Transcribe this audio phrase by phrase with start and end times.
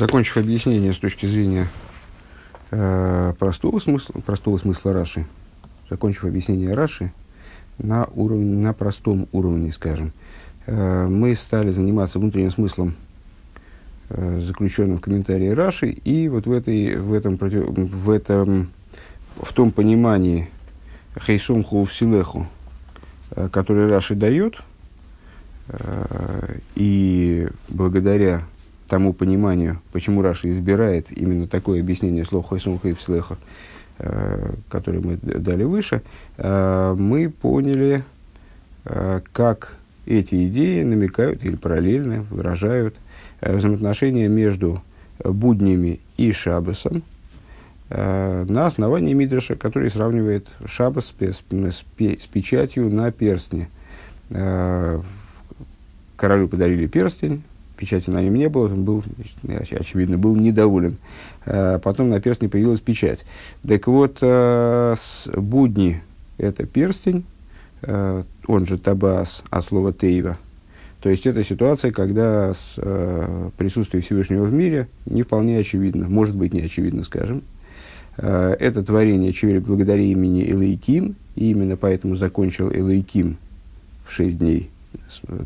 [0.00, 1.68] Закончив объяснение с точки зрения
[2.70, 5.26] э, простого, смысла, простого смысла Раши,
[5.90, 7.12] закончив объяснение Раши
[7.76, 10.14] на, уровне, на простом уровне, скажем,
[10.64, 12.94] э, мы стали заниматься внутренним смыслом,
[14.08, 18.70] э, заключенным в комментарии Раши, и вот в, этой, в, этом, в, этом,
[19.36, 20.48] в том понимании
[21.26, 22.46] Хейсом Хоувсилеху,
[23.32, 24.62] э, который Раши дает,
[25.68, 28.44] э, и благодаря
[28.90, 33.38] тому пониманию, почему Раша избирает именно такое объяснение слов Хойсум Хейпслеха,
[34.00, 36.02] э, которое мы дали выше,
[36.36, 38.02] э, мы поняли,
[38.84, 39.76] э, как
[40.06, 42.96] эти идеи намекают или параллельно выражают
[43.40, 44.82] взаимоотношения между
[45.22, 47.04] буднями и шабасом
[47.90, 53.68] на основании Мидраша, который сравнивает шабас с, с, с, с печатью на перстне.
[56.16, 57.42] Королю подарили перстень,
[57.80, 59.02] печати на нем не было, он был,
[59.48, 60.98] очевидно, был недоволен.
[61.46, 63.24] А, потом на перстне появилась печать.
[63.66, 66.02] Так вот, а, с будни–
[66.38, 67.24] это перстень,
[67.82, 70.38] а, он же табас, от слова тейва.
[71.00, 72.74] То есть, это ситуация, когда с,
[73.56, 77.42] присутствие Всевышнего в мире не вполне очевидно, может быть, не очевидно, скажем.
[78.18, 83.38] Это творение чевели благодаря имени Элейким, и именно поэтому закончил Элейким
[84.04, 84.68] в шесть дней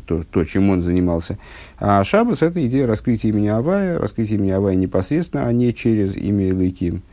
[0.05, 1.37] то, то, чем он занимался.
[1.77, 6.49] А Шабас– это идея раскрытия имени Авая, раскрытия имени Авая непосредственно, а не через имя
[6.49, 7.03] Илыким.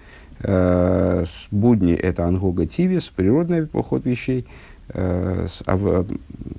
[0.41, 4.47] Э, будни– это Ангога Тивис, природный поход вещей.
[4.89, 5.47] Э,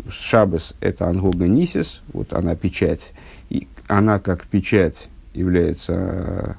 [0.09, 3.13] Шабас– это Ангога Нисис, вот она печать.
[3.49, 6.57] И она как печать является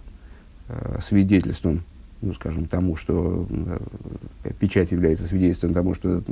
[0.68, 1.82] э, свидетельством
[2.25, 3.47] ну, скажем, тому, что
[4.44, 6.22] э, печать является свидетельством тому, что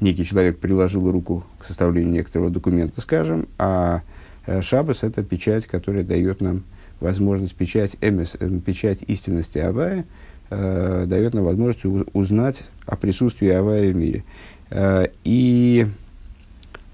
[0.00, 4.02] некий человек приложил руку к составлению некоторого документа, скажем, а
[4.46, 6.64] э, шабас– это печать, которая дает нам
[7.00, 10.06] возможность, печать, эмес, э, печать истинности Авая,
[10.50, 11.84] э, дает нам возможность
[12.14, 14.24] узнать о присутствии Авая в мире.
[14.70, 15.86] Э, и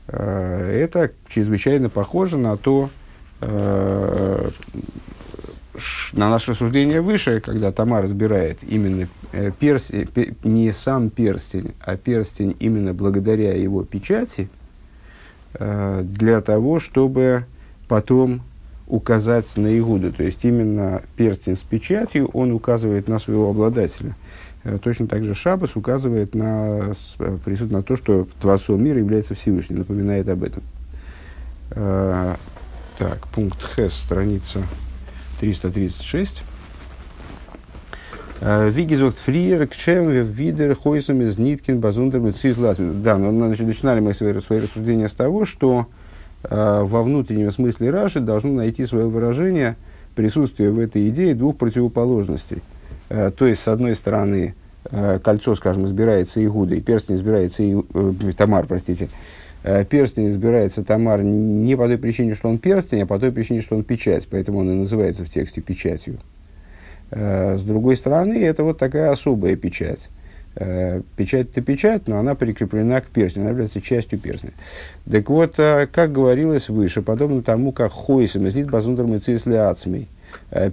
[0.09, 2.91] э, это чрезвычайно похоже на то,
[6.13, 10.09] на наше рассуждение выше, когда Тома разбирает именно э, перстень,
[10.45, 14.49] не сам перстень, а перстень именно благодаря его печати,
[15.55, 17.47] э, для того, чтобы
[17.89, 18.43] потом
[18.87, 20.13] указать на Игуду.
[20.13, 24.15] То есть именно перстень с печатью, он указывает на своего обладателя.
[24.65, 26.93] Э, точно так же Шабас указывает на,
[27.45, 30.63] присутствие на то, что Творцом мира является Всевышний, напоминает об этом.
[32.99, 34.63] Так, пункт Х, страница
[35.43, 36.45] 336.
[38.41, 44.39] Э, Вигизот фриер кчем видер хойсом из ниткин базундер Да, но значит, начинали мы свои,
[44.39, 45.87] свои рассуждения с того, что
[46.45, 49.75] э, во внутреннем смысле Раши должно найти свое выражение
[50.15, 52.63] присутствие в этой идее двух противоположностей.
[53.09, 54.55] Э, то есть, с одной стороны,
[55.23, 57.77] кольцо, скажем, избирается Игудой, перстень избирается и,
[58.37, 59.09] Тамар, простите,
[59.89, 63.77] перстень избирается Тамар не по той причине, что он перстень, а по той причине, что
[63.77, 64.27] он печать.
[64.31, 66.19] Поэтому он и называется в тексте печатью.
[67.13, 70.09] Э, с другой стороны, это вот такая особая печать.
[70.57, 74.51] Э, печать это печать, но она прикреплена к перстню, она является частью перстня.
[75.11, 79.21] Так вот, как говорилось выше, подобно тому, как хойсом из базундером и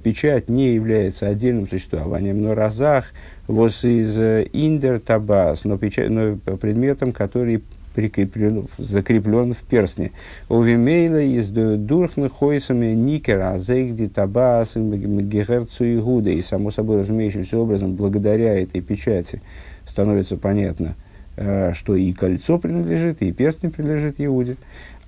[0.02, 3.12] печать не является отдельным существованием, но разах
[3.48, 4.18] вот из
[4.54, 7.62] индер табас, но, печать, но предметом, который
[7.94, 10.12] прикреплен, закреплен в перстне.
[10.48, 16.30] У Вимейла из дурхны хойсами никера, зейгди табас гехерцу игуда.
[16.30, 19.42] И само собой разумеющимся образом, благодаря этой печати,
[19.86, 20.96] становится понятно,
[21.36, 24.58] э, что и кольцо принадлежит, и перстень принадлежит Иуде.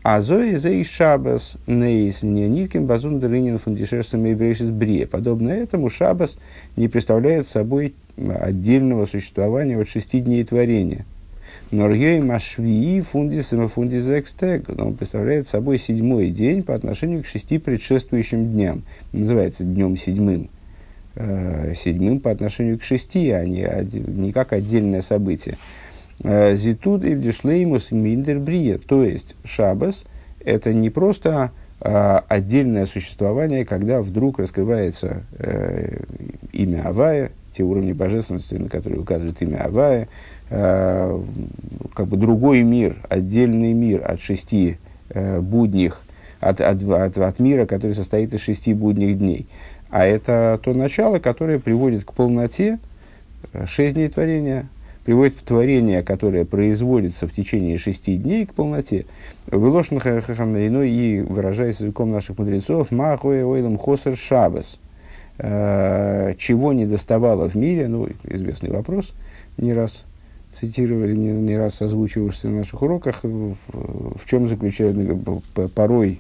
[0.04, 5.06] А зои зей шабас нейс не никим базун дрынин фундишерсами еврейшис брие.
[5.06, 6.38] Подобно этому шабас
[6.76, 11.06] не представляет собой отдельного существования от шести дней творения–
[11.72, 14.70] Норгей Машвии Фундис Фундис Экстег.
[14.78, 18.84] Он представляет собой седьмой день по отношению к шести предшествующим дням.
[19.14, 20.50] Называется днем седьмым.
[21.16, 23.68] Э, седьмым по отношению к шести, а не,
[24.18, 25.58] не как отдельное событие.
[26.24, 28.78] Э, Зитуд и Вдишлеймус Миндербрия.
[28.78, 30.06] То есть Шабас
[30.44, 36.04] это не просто э, отдельное существование, когда вдруг раскрывается э,
[36.54, 40.08] имя Авая, те уровни божественности, на которые указывает имя Авая,
[40.54, 41.18] Э,
[41.94, 44.78] как бы другой мир, отдельный мир от шести
[45.10, 46.02] э, будних,
[46.42, 49.48] от, от, от, от мира, который состоит из шести будних дней.
[49.90, 52.80] А это то начало, которое приводит к полноте,
[53.54, 54.68] э, шесть дней творения,
[55.06, 59.06] приводит творение, которое производится в течение шести дней к полноте,
[59.48, 64.82] Вылошен иной и выражаясь языком наших мудрецов, Махуэ ойлам хосер шабас.
[65.38, 69.14] Э, чего не доставало в мире, ну, известный вопрос,
[69.58, 70.04] не раз
[70.60, 75.18] цитировали, не, не раз озвучивался на наших уроках, в, в чем заключается,
[75.76, 76.20] порой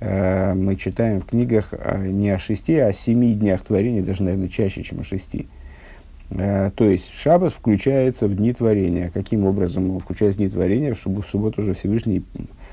[0.00, 4.48] э, мы читаем в книгах не о шести, а о семи днях творения, даже, наверное,
[4.48, 5.46] чаще, чем о шести.
[6.34, 9.10] Э, то есть шаббат включается в дни творения.
[9.12, 10.94] Каким образом он включается в дни творения?
[10.94, 12.22] Чтобы в субботу уже Всевышний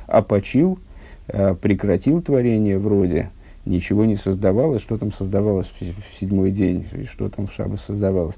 [0.08, 0.80] опочил,
[1.28, 3.30] э, прекратил творение вроде,
[3.66, 8.36] ничего не создавалось, что там создавалось в седьмой день, что там в шаббат создавалось.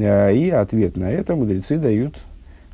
[0.00, 2.18] Э, и ответ на это мудрецы дают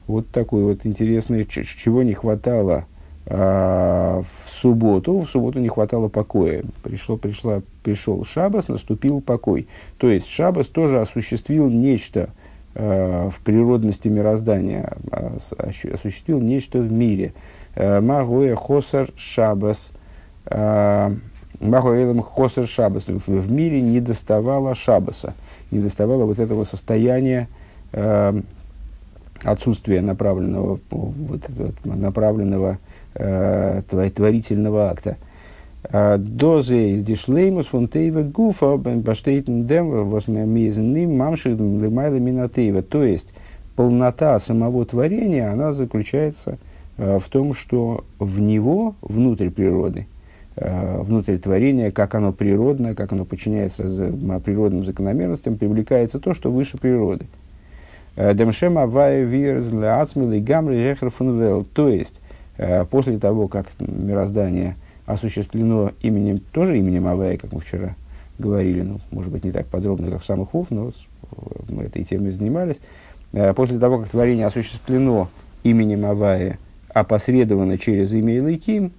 [0.07, 2.87] вот такой вот интересный, чего не хватало
[3.29, 6.63] а, в субботу, в субботу не хватало покоя.
[6.85, 9.67] Пришло, пришла, пришел Шабас, наступил покой.
[9.99, 12.31] То есть Шабас тоже осуществил нечто
[12.75, 17.35] э, в природности мироздания, а, осуществил нечто в мире.
[17.75, 19.91] Магуэ хосар Шабас.
[20.45, 21.11] Э,
[21.59, 23.09] Магуэ хосар Шабас.
[23.09, 25.35] В мире не доставало Шабаса,
[25.71, 27.49] не доставало вот этого состояния
[27.93, 28.33] э,
[29.43, 32.79] отсутствия направленного, вот, вот, направленного
[33.15, 35.17] э, творительного акта.
[35.93, 42.83] А, Дозе из дишлеймус фон тейва гуфа баштейтен дем восмемизенным мамших лимайла минатейва.
[42.83, 43.33] То есть,
[43.77, 46.59] полнота самого творения, она заключается
[46.97, 50.07] э, в том, что в него, внутрь природы,
[50.57, 53.83] внутрь творения, как оно природно, как оно подчиняется
[54.45, 57.27] природным закономерностям, привлекается то, что выше природы.
[58.17, 61.13] Э, Демшем авай вирз леацмил гамри ехер
[61.75, 62.21] То есть,
[62.59, 67.95] Э, после того, как мироздание осуществлено именем, тоже именем Авая, как мы вчера
[68.39, 70.93] говорили, ну, может быть, не так подробно, как в самых Хов, но
[71.69, 72.81] мы этой темой занимались.
[73.33, 75.29] Э, после того, как творение осуществлено
[75.65, 78.93] именем Авая, опосредованно через имя Илайким,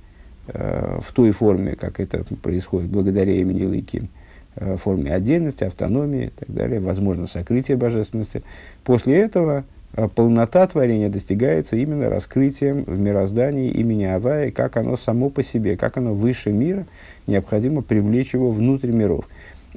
[0.47, 4.09] э, в той форме, как это происходит благодаря имени Илайким,
[4.55, 8.41] в форме отдельности, автономии и так далее, возможно, сокрытие божественности.
[8.83, 9.65] После этого
[9.97, 15.75] а полнота творения достигается именно раскрытием в мироздании имени Авая, как оно само по себе,
[15.77, 16.85] как оно выше мира,
[17.25, 19.27] необходимо привлечь его внутрь миров.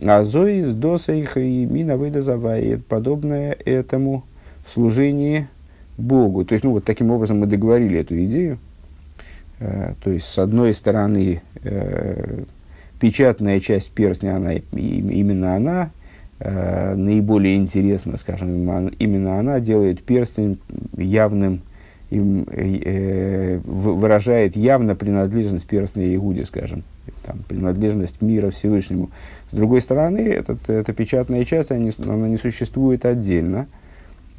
[0.03, 4.25] А Зои с Доса их и Мина Завая, подобное этому
[4.73, 5.47] служении
[5.97, 6.45] Богу.
[6.45, 8.59] То есть, ну, вот таким образом мы договорили эту идею.
[9.61, 12.45] Э, то есть, с одной стороны, э,
[12.99, 15.91] печатная часть перстня, она, именно она
[16.39, 20.59] э, наиболее интересно, скажем, именно она делает перстень
[20.97, 21.61] явным,
[22.09, 22.45] им,
[23.65, 26.83] выражает явно принадлежность перстня Игуде, скажем,
[27.25, 29.11] там, принадлежность мира Всевышнему.
[29.53, 33.69] С другой стороны, этот, эта печатная часть, она не, она не существует отдельно,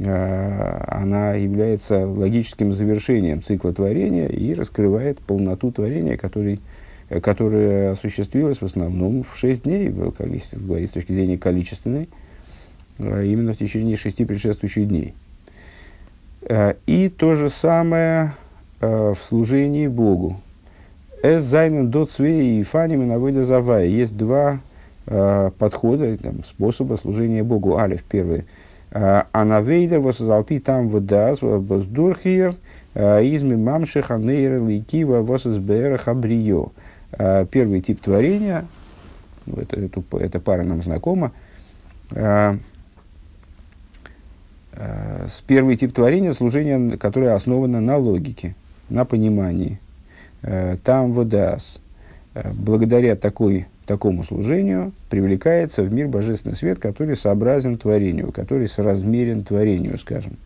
[0.03, 6.59] она является логическим завершением цикла творения и раскрывает полноту творения, который
[7.12, 12.07] Э, которая осуществилась в основном в шесть дней, как если говорить с точки зрения количественной,
[13.00, 15.13] а именно в течение шести предшествующих дней.
[16.44, 18.33] Э, и то же самое
[18.80, 20.39] э, в служении Богу.
[21.21, 23.86] Эс зайнен до цвей и фаними навыда завая.
[23.86, 24.59] Есть два
[25.06, 27.77] подхода, там, способа служения Богу.
[27.77, 28.45] Алиф, первый.
[28.91, 32.55] Анавейда восозалпи там выдас воздурхир
[32.93, 36.71] изми мамшиха нейра ликива восозбера хабрио.
[37.13, 38.65] А, первый тип творения,
[39.45, 41.31] ну, это, это, эта пара нам знакома,
[42.11, 42.56] а,
[44.73, 48.56] а, с первый тип творения служение, которое основано на логике,
[48.89, 49.80] на понимании.
[50.83, 51.80] Там водас.
[52.33, 59.97] Благодаря такой, такому служению привлекается в мир божественный свет, который сообразен творению, который соразмерен творению,
[59.97, 60.38] скажем.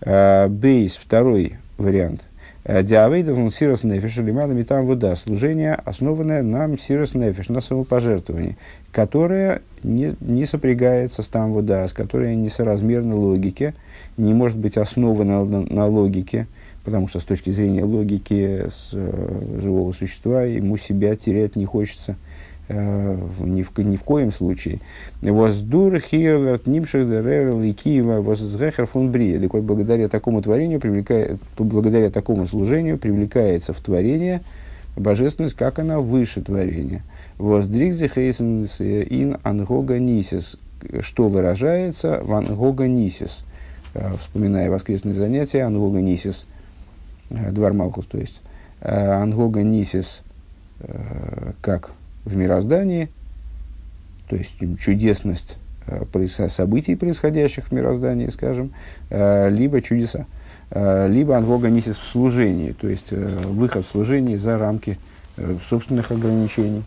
[0.00, 2.22] Бейс, второй вариант–
[2.64, 5.16] Э, Диавейдов Мсирос Нефиш Лимана Митам Вода.
[5.16, 8.56] Служение, основанное на Мсирос Нефиш, на самопожертвовании,
[8.92, 13.74] которое не, не сопрягается с там вода, с которое несоразмерно логике,
[14.16, 16.46] не может быть основано на, на логике,
[16.84, 22.16] потому что с точки зрения логики с, э, живого существа ему себя терять не хочется–
[22.74, 24.78] Э, ни, в, ни в коем случае.
[25.20, 29.40] Воздур хиоверт нимших дерерл и киева возгехер фон брия.
[29.40, 34.40] Так вот, благодаря такому творению, привлекает, благодаря такому служению привлекается в творение
[34.96, 37.02] божественность, как она выше творения.
[37.36, 40.56] Воздригзе хейсен ин ангога нисис,
[41.00, 43.44] что выражается в ангога нисис.
[43.92, 46.46] Э, вспоминая воскресные занятия, ангога нисис,
[47.50, 48.40] двор Малхус, то есть,
[48.80, 50.22] ангога нисис,
[51.60, 51.92] как
[52.24, 53.08] в мироздании,
[54.28, 55.58] то есть чудесность
[56.48, 58.72] событий, происходящих в мироздании, скажем,
[59.10, 60.26] либо чудеса,
[60.70, 64.98] либо ангогонисис в служении, то есть выход в служении за рамки
[65.68, 66.84] собственных ограничений.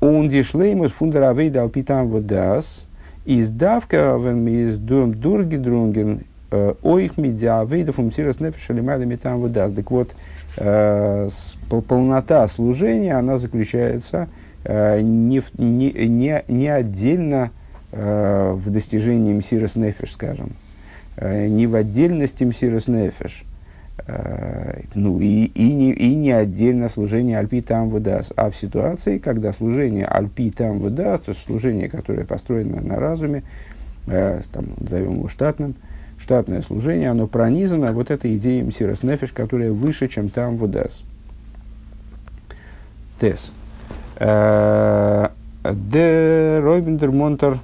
[0.00, 2.86] Он дишлеймус фундеравейда алпитам водас,
[3.24, 6.22] из давка вен из дурги друнген
[6.82, 9.72] оих медиа вейда функцирас нефиша лимада метам водас.
[9.72, 10.14] Так вот,
[11.88, 14.28] полнота служения, она заключается
[14.64, 17.50] не, в, не, не, не отдельно
[17.90, 20.52] в достижении мсирос нефиш, скажем,
[21.20, 23.44] не в отдельности мсирос нефиш,
[24.94, 29.52] ну и, и, не, и не отдельно служение альпи там выдаст, а в ситуации, когда
[29.52, 33.42] служение альпи там выдаст, то есть служение, которое построено на разуме,
[34.06, 35.74] э, там, назовем его штатным,
[36.22, 41.04] штатное служение, оно пронизано вот этой идеей мсирос нефиш, которая выше, чем там выдаст.
[43.20, 43.52] Тес.
[44.16, 45.28] Э,
[45.64, 47.58] де Ройбендер Монтер,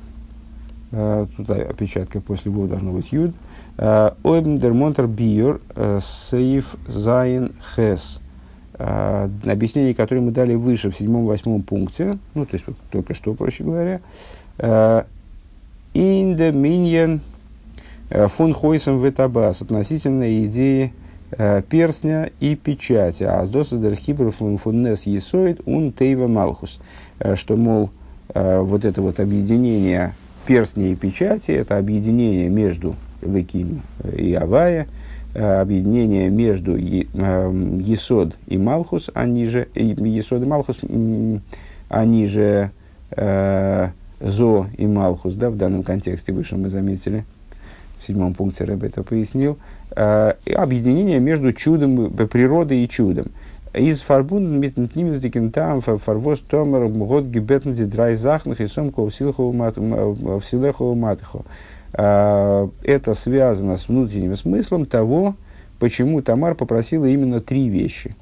[0.93, 3.35] э, тут опечатка после Бога должно быть Юд,
[3.79, 5.61] Ойбендер Монтер Биер
[6.03, 8.21] Сейф Зайн Хес.
[8.77, 13.65] Объяснение, которое мы дали выше в седьмом-восьмом пункте, ну, то есть вот, только что, проще
[13.65, 14.01] говоря.
[15.95, 16.53] In the
[18.11, 20.93] фон Хойсом Ветабас относительно идеи
[21.33, 23.25] э, перстня и печати.
[23.25, 26.81] А с досадер хибр фуннес есоид ун тейва малхус.
[27.19, 27.91] Э, что, мол,
[28.35, 30.15] э, вот это вот объединение
[30.47, 33.83] перстня и печати, это объединение между Лыким
[34.17, 34.87] и Авая,
[35.35, 40.79] объединение между Есод и Малхус, они же, Есод и Малхус,
[41.89, 42.71] они же
[43.11, 47.25] Зо и Малхус, да, в данном контексте выше мы заметили–
[48.01, 49.59] в седьмом пункте Рэб это пояснил,
[49.97, 53.27] э, объединение между чудом, природой и чудом.
[53.75, 59.13] Из фарбунден mit dem там фарвоз томер год гибетн ди драй захнах и сомко в
[59.13, 59.53] силаху
[60.95, 61.45] матху.
[61.93, 65.37] Это связано с внутренним смыслом того,
[65.79, 68.17] почему Тамар попросила именно три вещи.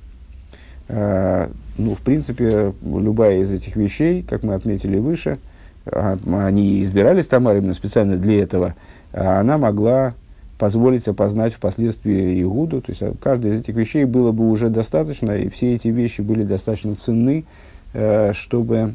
[0.89, 5.39] Ну, в принципе, любая из этих вещей, как мы отметили выше,
[5.87, 6.17] а,
[6.47, 8.75] они избирались Тамар именно специально для этого,
[9.17, 10.15] она могла
[10.59, 12.81] позволить опознать впоследствии Игуду.
[12.81, 16.21] То есть а, каждая из этих вещей было бы уже достаточно, и все эти вещи
[16.21, 17.45] были достаточно ценны,
[17.93, 18.95] э, чтобы,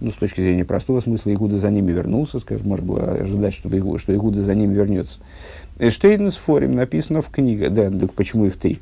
[0.00, 3.78] ну, с точки зрения простого смысла, Игуда за ними вернулся, скажем, можно было ожидать, чтобы
[3.78, 5.20] Игуда, что Игуда за ними вернется.
[5.80, 8.80] Штейденс форим написано в книге, да, так почему их три?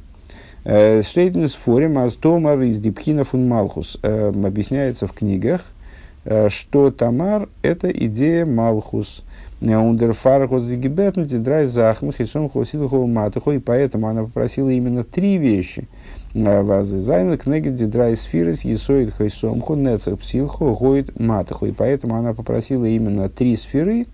[0.64, 5.62] Э, Штейденс форим Астомар из Дипхина фун Малхус э, объясняется в книгах,
[6.48, 9.22] что Тамар– это идея Малхус–
[9.60, 15.88] Ундерфархот зигибетн драй захн хисом хосилху матуху, и поэтому она попросила именно три вещи.
[16.32, 23.28] Вазы зайна кнеги драй сфирис есоид хойсом хунецах псилху гоид и поэтому она попросила именно
[23.28, 24.06] три сферы,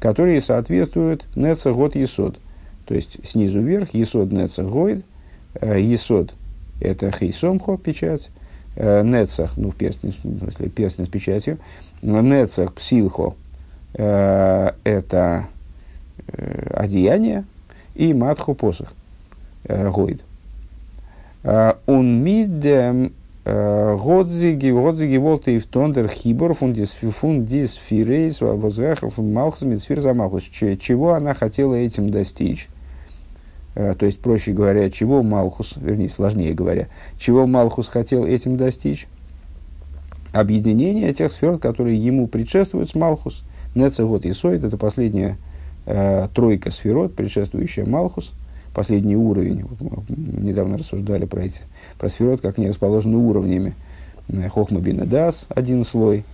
[0.00, 2.40] которые соответствуют нецах год есод.
[2.86, 5.04] То есть снизу вверх есод нецах гоид,
[5.60, 6.34] есод
[6.80, 8.30] это хейсомхо, печать,
[8.76, 11.58] нецах, ну, перстень, в смысле, перстень с печатью,
[12.00, 13.36] нецах псилхо,
[13.94, 15.46] Э, это
[16.28, 17.44] э, одеяние
[17.94, 18.94] и матху посох,
[19.64, 20.22] э, гойд.
[21.86, 23.12] Он мидем
[23.44, 30.44] годзиги, годзиги вот и в тондер хибор фундис фундис фирейс возрахов малхус мисфир за малхус.
[30.44, 32.68] Чего она хотела этим достичь?
[33.74, 39.08] То есть, проще говоря, чего Малхус, вернее, сложнее говоря, чего Малхус хотел этим достичь?
[40.32, 43.42] Объединение тех сфер, которые ему предшествуют с Малхус–
[43.74, 45.38] Нецегот и Сойд– это последняя
[45.86, 48.32] э, тройка сферот, предшествующая Малхус,
[48.74, 49.64] последний уровень.
[49.64, 51.60] Вот мы недавно рассуждали про, эти,
[51.98, 53.74] про сферот, как они расположены уровнями.
[54.28, 56.24] Э, Хохма бина дас– один слой,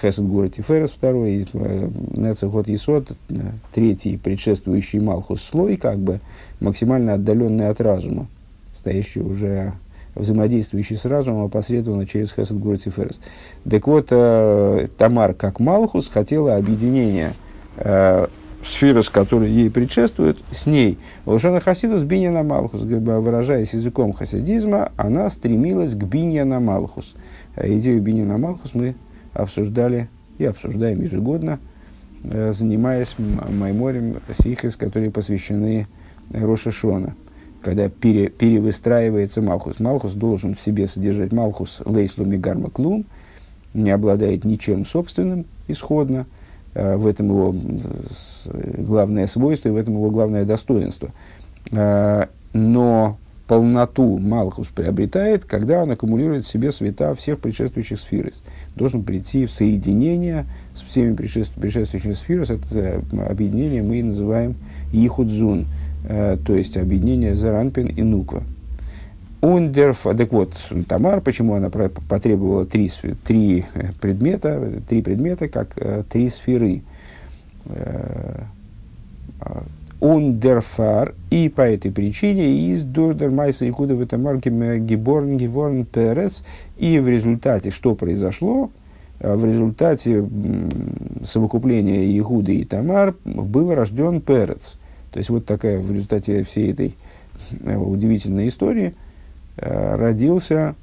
[0.00, 3.34] Хесед Гура Тиферес– второй, э, Нецегот и Сод э,–
[3.74, 6.20] третий, предшествующий Малхус слой, как бы
[6.60, 8.26] максимально отдаленный от разума,
[8.74, 9.72] стоящий уже
[10.14, 13.20] взаимодействующий с разумом опосредованно через Хесед Гура Тиферес.
[13.68, 17.34] Так вот, э, Тамар, как Малхус, хотела объединения
[17.76, 18.26] э,
[18.64, 20.98] сферы, с которой ей предшествует, с ней.
[21.26, 27.14] Лошона Хасидус Биньяна Малхус, выражаясь языком хасидизма, она стремилась к Биньяна Малхус.
[27.56, 28.94] Э, идею Биньяна Малхус мы
[29.32, 31.58] обсуждали и обсуждаем ежегодно,
[32.24, 35.86] э, занимаясь Майморем Сихис, которые посвящены
[36.30, 37.14] Роша Шона
[37.62, 39.80] когда пере, перевыстраивается Малхус.
[39.80, 43.06] Малхус должен в себе содержать Малхус лейслу мигарма клум,
[43.74, 46.26] не обладает ничем собственным исходно,
[46.74, 47.54] э, в этом его
[48.78, 51.10] главное свойство и в этом его главное достоинство.
[51.70, 53.16] Э, но
[53.46, 58.30] полноту Малхус приобретает, когда он аккумулирует в себе света всех предшествующих сфер.
[58.76, 62.44] Должен прийти в соединение с всеми предшествующими сферами.
[62.44, 64.54] Это объединение мы называем
[64.92, 65.66] Ихудзун,
[66.04, 68.42] то есть объединение Заранпин и Нуква.
[69.42, 70.54] Ундерф, так вот,
[70.86, 72.88] Тамар, почему она потребовала три,
[73.24, 73.64] три
[74.00, 76.82] предмета, три предмета, как э, три сферы.
[77.66, 78.42] Э,
[79.98, 86.42] Ундерфар, и по этой причине из Дурдер Майса Ихуда в этом марке Гиборн Гиборн Перец,
[86.76, 88.70] и в результате, что произошло,
[89.18, 90.24] э, в результате
[91.24, 94.76] совокупления Игуды и Тамар был рожден Перец.
[95.12, 96.96] То есть вот такая в результате всей этой
[97.64, 98.94] удивительной истории–
[99.56, 100.74] Э, родился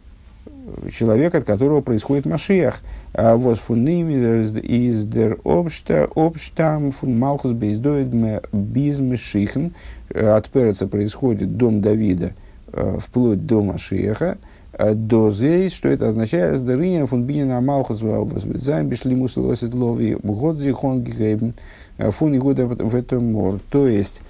[0.91, 2.79] человек, от которого происходит Машиах.
[3.13, 8.07] А вот фун из дер обштам фун Малхус бейздоид
[8.53, 9.74] безмешихен.
[10.09, 12.33] Э, от Переца происходит дом Давида
[12.71, 14.38] э, вплоть до Машиаха.
[14.79, 21.01] До зейс, что это означает, дарыня фун бинина Малхус займ бишли мусулосит лови годзи хон
[21.01, 21.53] гейбен
[21.98, 23.59] фун и года в этом мор.
[23.69, 24.21] То есть,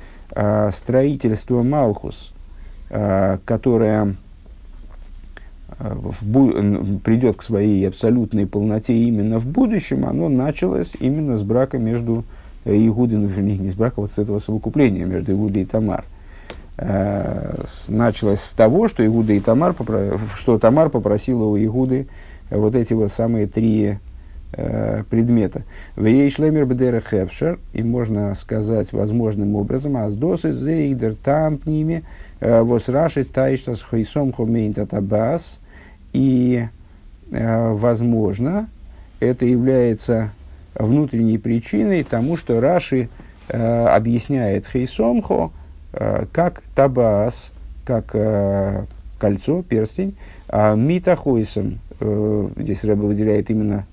[0.71, 2.33] строительство Малхус,
[2.89, 4.15] которое
[5.79, 12.25] в придет к своей абсолютной полноте именно в будущем, оно началось именно с брака между
[12.65, 16.03] э, Игудой, ну, вернее, не с брака, вот с этого совокупления между Игудой и Тамар.
[16.03, 16.18] Э,
[16.81, 22.07] началось с того, что Игуда и Тамар, попро- что Тамар попросила у Игуды
[22.49, 23.97] вот эти вот самые три
[24.53, 25.63] э, предмета.
[25.95, 32.03] В ей шлемер бедера хевшер, и можно сказать возможным образом, аздосы зейдер тампними,
[32.39, 35.59] э, восраши тайштас хойсом хомейн татабас,
[36.13, 36.67] и,
[37.31, 38.69] э, возможно,
[39.19, 40.31] это является
[40.75, 43.09] внутренней причиной тому, что Раши
[43.49, 45.58] э, объясняет Хейсомхо э,
[45.91, 47.51] как табас,
[47.85, 48.85] как э,
[49.17, 50.15] кольцо, перстень,
[50.47, 53.85] а митахойсом, э, здесь Рэба выделяет именно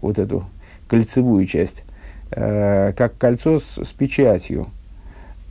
[0.00, 0.44] вот эту
[0.88, 1.84] кольцевую часть,
[2.30, 4.68] э, как кольцо с, с печатью.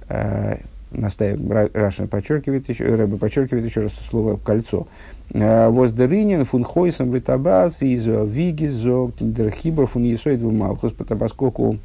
[0.10, 0.58] Э,
[0.92, 4.88] настаивает, Раша подчеркивает еще, Рэба подчеркивает еще раз слово «кольцо».
[5.32, 11.78] Э, Воздеринин фун хойсом витабас из виги зог дерхибр фун есоид в поскольку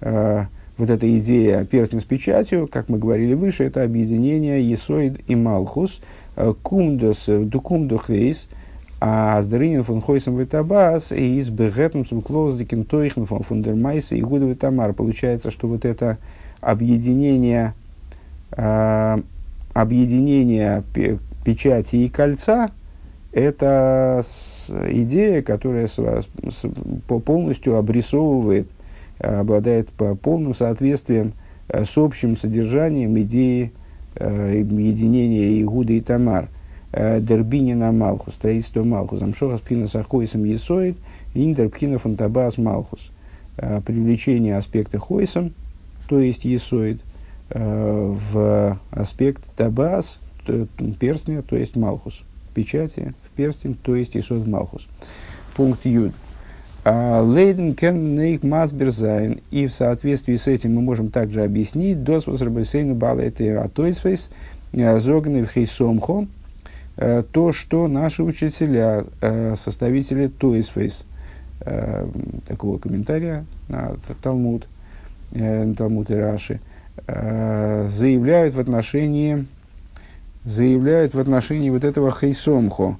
[0.00, 0.44] э,
[0.76, 6.00] вот эта идея перстня с печатью, как мы говорили выше, это объединение есоид и малхус,
[6.36, 8.48] э, кумдос дукумдохвейс,
[9.00, 14.94] а сдаринин фун хойсом витабас и из бегетом сумклоздикин тойхн фун фундермайса и гуда витамар.
[14.94, 16.16] Получается, что вот это
[16.60, 17.74] объединение,
[18.50, 20.82] объединение
[21.44, 22.70] печати и кольца–
[23.34, 24.22] это
[24.88, 25.88] идея, которая
[27.08, 28.68] полностью обрисовывает,
[29.18, 31.32] обладает полным соответствием
[31.68, 33.72] э, с общим содержанием идеи
[34.16, 36.48] э, единения Игуда и Тамар.
[36.92, 40.96] Э, Дербинина Малхус, строительство Малхус, Амшоха спина сахойсом есоид,
[41.34, 41.98] индер пхина
[42.58, 43.10] Малхус.
[43.86, 45.52] Привлечение аспекта хойсом,
[46.08, 47.00] то есть есоид,
[47.50, 50.18] в аспект табас,
[50.98, 52.24] перстня, то есть Малхус.
[52.52, 54.88] Печати в перстень, то есть Исод Малхус.
[55.56, 56.12] Пункт Юд.
[56.86, 59.40] А, Лейден кен нейк масберзайн.
[59.50, 64.28] И в соответствии с этим мы можем также объяснить дос возрабесейну балэты атойсвейс
[64.72, 66.26] э, зогны в хейсомхо
[66.98, 71.06] э, то, что наши учителя, э, составители Тойсфейс,
[72.46, 73.92] такого комментария на
[74.22, 74.66] Талмуд,
[75.32, 76.60] Талмуд и Раши,
[77.06, 79.46] заявляют в отношении
[80.44, 82.98] заявляют в отношении вот этого хейсомхо,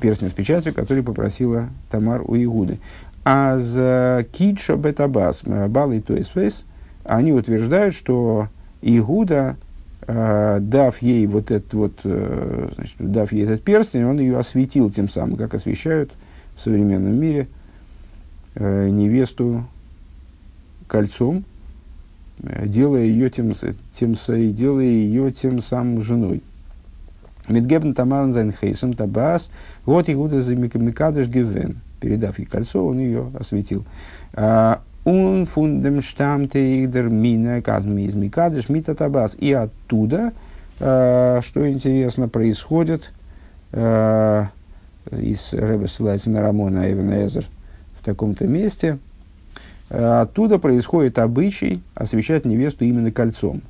[0.00, 2.78] перстня с печатью, который попросила Тамар у Игуды.
[3.24, 6.64] А за китшо бетабас, э, бал и тойсфейс,
[7.04, 8.48] они утверждают, что
[8.82, 9.56] Игуда,
[10.06, 14.90] э, дав ей вот этот вот, э, значит, дав ей этот перстень, он ее осветил
[14.90, 16.12] тем самым, как освещают
[16.54, 17.48] в современном мире
[18.54, 19.66] невесту
[20.86, 21.44] кольцом,
[22.38, 23.52] делая ее тем,
[23.92, 24.14] тем,
[24.54, 26.42] делая ее тем самым женой.
[27.48, 29.50] Медгебн Тамаран Зайнхейсом Табас,
[29.84, 31.80] вот Игуда за Микадыш Гивен.
[32.00, 33.84] Передав ей кольцо, он ее осветил.
[34.34, 39.36] Он фундем штамте игдер мина казми из Микадыш Мита Табас.
[39.38, 40.32] И оттуда,
[40.80, 43.12] а, что интересно, происходит
[43.72, 44.48] а,
[45.12, 47.42] из Рэба ссылается на Рамона Эвен
[48.00, 48.98] в таком-то месте–
[49.88, 53.62] оттуда происходит обычай освещать невесту именно кольцом.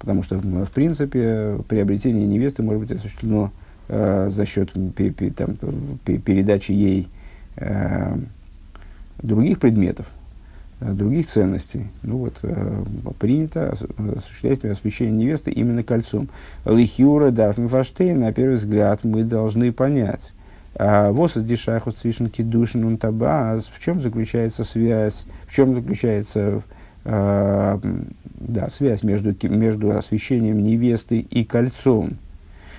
[0.00, 3.52] Потому что, в принципе, приобретение невесты может быть осуществлено
[3.88, 5.56] э, за счет пе, пе, там,
[6.04, 7.08] передачи ей
[7.56, 8.16] э,
[9.22, 10.06] других предметов.
[10.80, 11.88] других ценностей.
[12.02, 12.40] Ну вот,
[13.18, 16.30] принято осуществлять освящение невесты именно кольцом.
[16.64, 20.32] Лихюра Дарфмифаштейн, на первый взгляд, мы должны понять.
[20.78, 23.70] Вос из дешахус свишенки душин он табаз.
[23.74, 26.62] В чем заключается связь, в чем заключается
[27.04, 32.18] да, связь между, между освящением невесты и кольцом?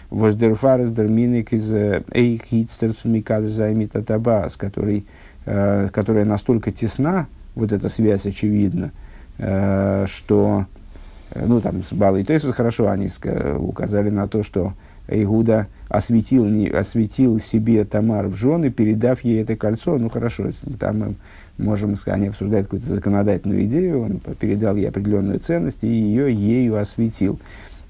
[0.09, 5.05] Воздерфарес дерминик из эйхитстерцумикадзаймита табаз, который,
[5.45, 8.91] которая настолько тесна, вот эта связь очевидна,
[9.37, 10.65] э, что,
[11.31, 13.09] э, ну, там, с Балой есть хорошо, они
[13.57, 14.73] указали на то, что
[15.07, 19.97] Игуда осветил, не, осветил себе Тамар в жены, передав ей это кольцо.
[19.97, 21.15] Ну, хорошо, там
[21.61, 26.77] можем сказать, они обсуждают какую-то законодательную идею, он передал ей определенную ценность и ее ею
[26.77, 27.39] осветил.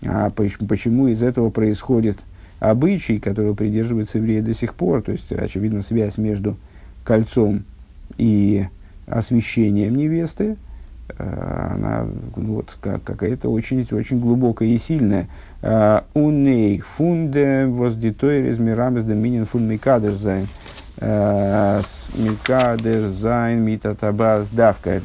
[0.04, 2.20] А почему из этого происходит
[2.60, 5.02] обычай, которого придерживаются евреи до сих пор?
[5.02, 6.58] То есть, очевидно, связь между
[7.04, 7.64] кольцом
[8.18, 8.66] и
[9.08, 10.58] освящением невесты,
[11.18, 15.28] э, она ну, вот, как, какая-то очень, очень глубокая и сильная.
[15.62, 19.68] Э, Уней фунде воздитой резмирамес доминин фун
[21.00, 22.80] микадер зайн.
[22.84, 25.02] Э, зайн митатабас давка.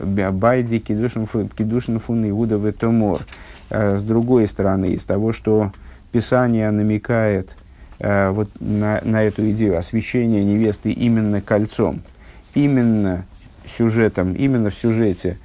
[0.00, 3.22] Байди кидушин фун иуда ветомор.
[3.70, 5.72] С другой стороны, из того, что
[6.12, 7.56] Писание намекает
[7.98, 12.02] вот на, на эту идею освящения невесты именно кольцом–
[12.54, 13.24] именно
[13.66, 15.38] сюжетом, именно в сюжете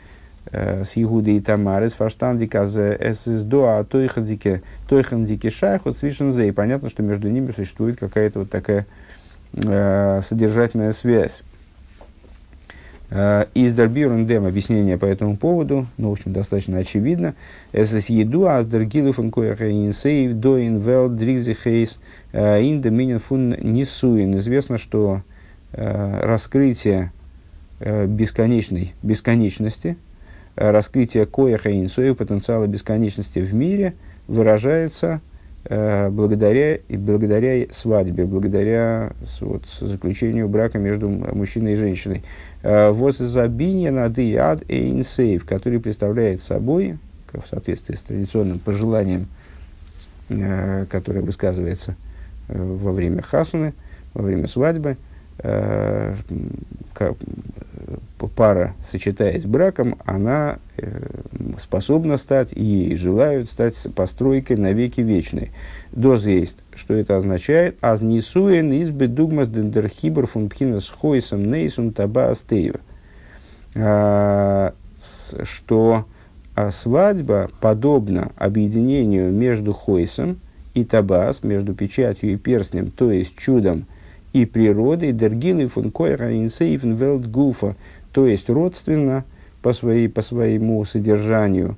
[0.51, 6.47] э, с Игудой и Тамарой, с фаштандика за ССДО, а тойхандике, тойхандике шайхот свишензе.
[6.47, 8.85] И понятно, что между ними существует какая-то вот такая
[9.63, 11.43] э, содержательная связь.
[13.09, 17.35] Э, из Дарбирун объяснение по этому поводу, ну, в общем, достаточно очевидно.
[17.73, 21.99] СС еду, а с Даргилу фун кояхаинсейв, доин вел дригзихейс,
[22.33, 24.37] ин доминин фун нисуин.
[24.37, 25.21] Известно, что
[25.73, 27.11] Э, раскрытие
[27.79, 29.97] э, бесконечной бесконечности,
[30.55, 33.93] э, раскрытие кояха инсоя, потенциала бесконечности в мире
[34.27, 35.19] выражается
[35.69, 42.23] благодаря, и благодаря свадьбе, благодаря вот, заключению брака между мужчиной и женщиной.
[42.63, 46.97] Вот забинья нады ад эйнсейв, который представляет собой,
[47.33, 49.27] в соответствии с традиционным пожеланием,
[50.89, 51.95] которое высказывается
[52.47, 53.73] во время хасуны,
[54.13, 54.97] во время свадьбы,
[55.39, 56.15] Э,
[58.35, 60.99] пара, сочетаясь браком, она э,
[61.57, 65.51] способна стать и желают стать постройкой на веки вечной.
[65.91, 66.57] Доз есть.
[66.75, 67.77] Что это означает?
[67.81, 72.79] Аз нисуен из бедугмас дендерхибр фунпхина с хойсом нейсун таба астеева.
[73.75, 74.73] А,
[75.43, 76.05] что
[76.55, 80.39] а свадьба подобна объединению между хойсом
[80.73, 83.85] и табас, между печатью и перстнем, то есть чудом–
[84.33, 87.75] и природой, дергилы фун койра инсейфен велт гуфа,
[88.11, 89.25] то есть родственно
[89.67, 91.75] по, своей, по своему содержанию,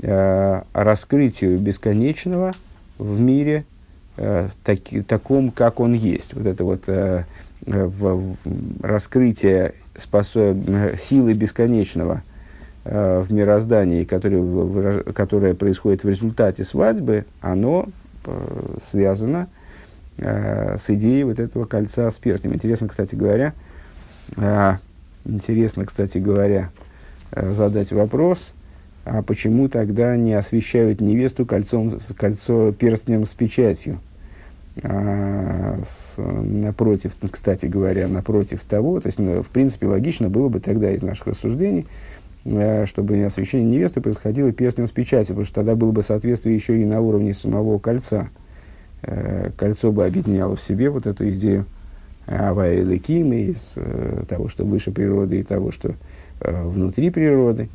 [0.00, 2.52] э, раскрытию бесконечного
[2.98, 3.64] в мире,
[4.16, 4.78] э, так,
[5.08, 6.34] таком, как он есть.
[6.34, 7.24] Вот это вот э,
[7.66, 10.56] в, в раскрытие способ,
[10.96, 12.22] силы бесконечного
[12.84, 17.88] э, в мироздании, которое, которое происходит в результате свадьбы, оно
[18.24, 19.48] э, связано
[20.18, 22.54] э, с идеей вот этого кольца с перстнем.
[22.54, 23.52] Интересно, кстати говоря,
[24.36, 24.76] э,
[25.24, 26.91] интересно, кстати говоря, э,
[27.34, 28.52] задать вопрос,
[29.04, 33.98] а почему тогда не освещают невесту кольцом, кольцо перстнем с печатью?
[34.82, 40.60] А, с, напротив, кстати говоря, напротив того, то есть, ну, в принципе, логично было бы
[40.60, 41.86] тогда из наших рассуждений,
[42.44, 46.80] э, чтобы освещение невесты происходило перстнем с печатью, потому что тогда было бы соответствие еще
[46.80, 48.30] и на уровне самого кольца.
[49.02, 51.66] Э, кольцо бы объединяло в себе вот эту идею
[52.26, 55.94] Авая Леким из э, того, что выше природы и того, что э,
[56.44, 57.68] внутри природы.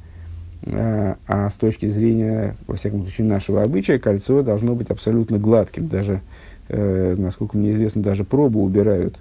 [0.66, 5.88] А с точки зрения, во всяком случае, нашего обычая, кольцо должно быть абсолютно гладким.
[5.88, 6.22] Даже,
[6.70, 9.18] насколько мне известно, даже пробу убирают.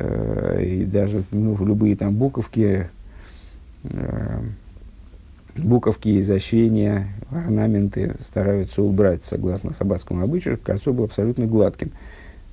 [0.00, 2.88] И даже ну, любые там буковки
[5.56, 11.92] буковки, изощрения, орнаменты стараются убрать, согласно хаббатскому обычаю, кольцо было абсолютно гладким.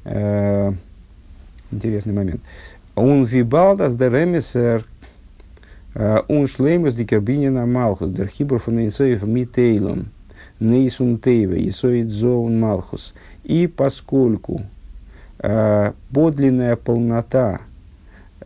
[0.05, 0.71] Э,
[1.71, 2.41] интересный момент.
[2.95, 4.85] Он вибалдас деремисер
[6.27, 10.07] он шлеймус дикербинина малхус дер хибр фон инсоев митейлом
[10.59, 13.13] нейсун тейве исоид зоун малхус.
[13.43, 14.61] И поскольку
[15.39, 17.61] э, подлинная полнота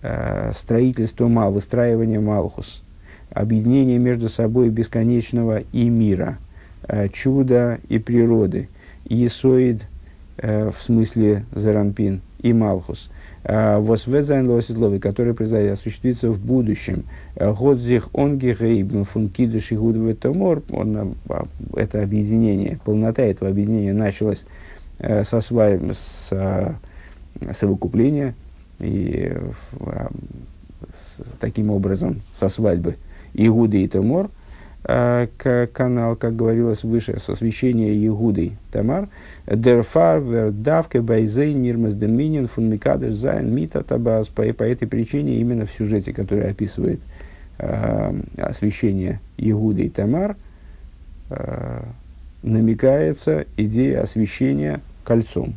[0.01, 2.83] э, строительства мал, выстраивания малхус–
[3.33, 6.37] объединение между собой бесконечного и мира,
[6.87, 8.69] э, чуда и природы,
[9.05, 9.83] Есоид,
[10.37, 13.10] э, в смысле Заранпин, и Малхус.
[13.43, 17.06] Восведзайн лоситлови, который произойдет, осуществится в будущем.
[17.36, 20.62] Годзих онгерейб функидыш и гудветомор,
[21.75, 24.45] это объединение, полнота этого объединения началась
[24.99, 26.32] со свадьбы, с
[27.54, 28.36] совокупления
[28.80, 29.36] и
[31.39, 32.97] таким образом со свадьбы
[33.34, 34.30] Игуды и Тамор–
[34.83, 35.27] Э,
[35.71, 39.09] канал, как говорилось выше, с освящения Егудой Тамар.
[39.45, 44.29] Дерфар вердавке байзей нирмас доминин фун микадеш зайн мита табас.
[44.29, 46.99] По, по этой причине именно в сюжете, который описывает
[47.59, 50.35] э, освящение Егуды Тамар,
[51.29, 51.83] э,
[52.41, 55.53] намекается идея освящения кольцом.